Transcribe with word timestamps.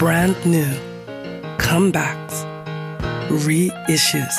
brand 0.00 0.34
new, 0.46 0.72
comebacks, 1.58 2.46
reissues. 3.28 4.38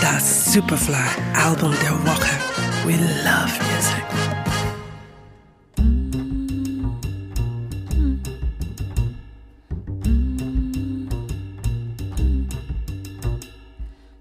Das 0.00 0.52
Superfly 0.52 0.96
Album 1.32 1.72
der 1.80 1.92
Woche. 2.04 2.34
We 2.84 2.96
love 3.22 3.56
music. 3.70 4.02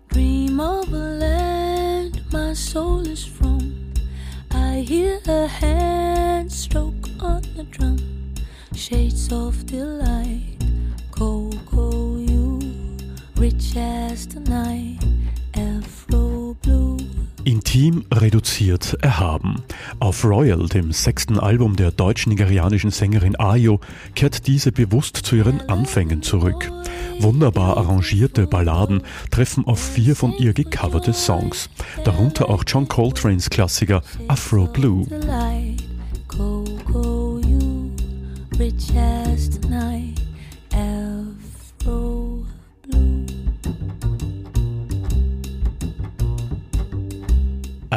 Dream 0.09 0.59
of 0.59 0.93
a 0.93 1.17
land 1.17 2.21
my 2.31 2.53
soul 2.53 3.07
is 3.07 3.25
from. 3.25 3.73
I 4.51 4.85
hear 4.87 5.19
a 5.27 5.47
hand 5.47 6.51
stroke 6.51 7.09
on 7.19 7.41
the 7.55 7.63
drum. 7.63 8.10
Shades 8.81 9.31
of 9.31 9.63
delight, 9.67 10.57
cocoa 11.11 12.17
you, 12.17 12.57
rich 13.37 13.77
as 13.77 14.27
the 14.27 14.39
night, 14.39 14.97
afro 15.55 16.55
blue. 16.63 16.97
Intim, 17.43 18.03
reduziert, 18.11 18.97
erhaben. 19.03 19.61
Auf 19.99 20.25
Royal, 20.25 20.67
dem 20.67 20.91
sechsten 20.91 21.39
Album 21.39 21.75
der 21.75 21.91
deutsch-nigerianischen 21.91 22.89
Sängerin 22.89 23.39
Ayo, 23.39 23.79
kehrt 24.15 24.47
diese 24.47 24.71
bewusst 24.71 25.15
zu 25.15 25.35
ihren 25.35 25.61
Anfängen 25.69 26.23
zurück. 26.23 26.71
Wunderbar 27.19 27.77
arrangierte 27.77 28.47
Balladen 28.47 29.03
treffen 29.29 29.63
auf 29.67 29.79
vier 29.79 30.15
von 30.15 30.33
ihr 30.39 30.53
gecoverte 30.53 31.13
Songs, 31.13 31.69
darunter 32.03 32.49
auch 32.49 32.63
John 32.65 32.87
Coltranes 32.87 33.51
Klassiker 33.51 34.01
Afro 34.27 34.65
Blue. 34.65 35.05
Rich 38.81 38.95
as 38.95 40.20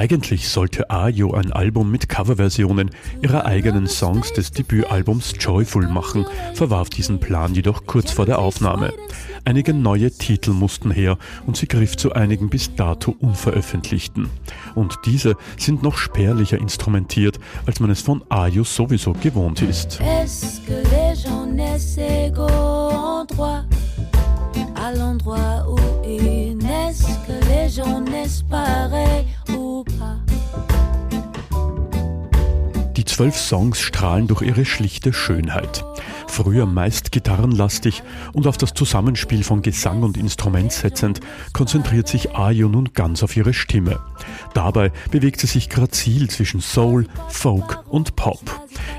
Eigentlich 0.05 0.51
sollte 0.51 0.91
Ayo 0.91 1.33
ein 1.33 1.51
Album 1.51 1.91
mit 1.91 2.11
Coverversionen 2.11 2.91
ihrer 3.23 3.47
eigenen 3.47 3.87
Songs 3.87 4.35
des 4.35 4.51
Debütalbums 4.51 5.33
Joyful 5.41 5.89
machen, 5.89 6.27
verwarf 6.53 6.91
diesen 6.91 7.21
Plan 7.21 7.55
jedoch 7.55 7.87
kurz 7.87 8.11
vor 8.13 8.27
der 8.27 8.39
Aufnahme. 8.39 8.93
Einige 9.47 9.73
neue 9.73 10.11
Titel 10.11 10.51
mussten 10.51 10.91
her 10.91 11.17
und 11.47 11.57
sie 11.57 11.67
griff 11.67 11.97
zu 11.97 12.13
einigen 12.13 12.51
bis 12.51 12.75
dato 12.75 13.17
unveröffentlichten. 13.19 14.29
Und 14.75 14.99
diese 15.07 15.37
sind 15.57 15.83
noch 15.83 15.97
spärlicher 15.97 16.59
instrumentiert, 16.59 17.41
als 17.65 17.81
man 17.81 17.89
es 17.89 18.03
von 18.03 18.23
Ayo 18.29 18.63
sowieso 18.63 19.15
gewohnt 19.15 19.63
ist. 19.63 20.03
À 24.77 24.93
l'endroit 24.93 25.65
que 27.27 27.33
les 27.49 27.69
gens 27.71 28.01
zwölf 33.15 33.37
Songs 33.37 33.79
strahlen 33.79 34.27
durch 34.27 34.43
ihre 34.43 34.65
schlichte 34.65 35.13
Schönheit. 35.13 35.85
Früher 36.27 36.67
meist 36.67 37.13
gitarrenlastig 37.13 38.03
und 38.33 38.49
auf 38.49 38.57
das 38.57 38.75
Zusammenspiel 38.75 39.45
von 39.45 39.63
Gesang 39.63 40.03
und 40.03 40.17
Instrument 40.17 40.73
setzend, 40.73 41.21
konzentriert 41.53 42.09
sich 42.09 42.35
Ayo 42.35 42.69
nun 42.69 42.93
ganz 42.93 43.23
auf 43.23 43.37
ihre 43.37 43.55
Stimme. 43.55 44.01
Dabei 44.53 44.91
bewegt 45.13 45.39
sie 45.39 45.47
sich 45.47 45.71
grazil 45.71 46.29
zwischen 46.29 46.61
Soul, 46.61 47.07
Folk 47.29 47.85
und 47.89 48.17
Pop. 48.17 48.41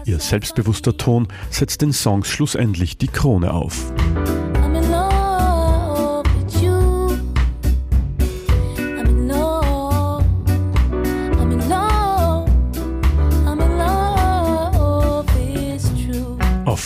Ihr 0.05 0.22
selbstbewusster 0.22 0.95
Ton 0.95 1.27
setzt 1.50 1.81
den 1.81 1.91
Songs 1.91 2.29
schlussendlich 2.29 2.97
die 2.97 3.09
Krone 3.09 3.53
auf. 3.53 3.91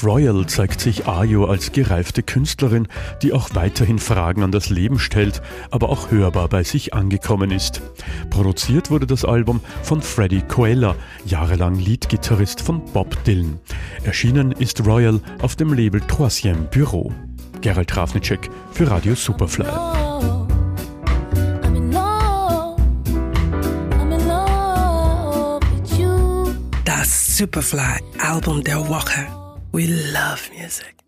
Royal 0.03 0.45
zeigt 0.45 0.81
sich 0.81 1.07
Ayo 1.07 1.45
als 1.45 1.71
gereifte 1.71 2.23
Künstlerin, 2.23 2.87
die 3.21 3.33
auch 3.33 3.49
weiterhin 3.53 3.99
Fragen 3.99 4.43
an 4.43 4.51
das 4.51 4.69
Leben 4.69 4.99
stellt, 4.99 5.41
aber 5.71 5.89
auch 5.89 6.11
hörbar 6.11 6.47
bei 6.47 6.63
sich 6.63 6.93
angekommen 6.93 7.51
ist. 7.51 7.81
Produziert 8.29 8.91
wurde 8.91 9.07
das 9.07 9.25
Album 9.25 9.61
von 9.83 10.01
Freddie 10.01 10.41
Coella, 10.41 10.95
jahrelang 11.25 11.75
Leadgitarrist 11.75 12.61
von 12.61 12.83
Bob 12.93 13.23
Dylan. 13.23 13.59
Erschienen 14.03 14.51
ist 14.51 14.85
Royal 14.85 15.19
auf 15.41 15.55
dem 15.55 15.73
Label 15.73 16.01
Troisième 16.01 16.69
Bureau. 16.71 17.11
Gerald 17.61 17.89
Trafnicek 17.89 18.49
für 18.71 18.89
Radio 18.89 19.15
Superfly. 19.15 19.65
Superfly 27.39 28.01
Album 28.17 28.61
der 28.65 28.85
Woche. 28.89 29.48
We 29.71 29.85
love 29.85 30.49
music. 30.49 30.98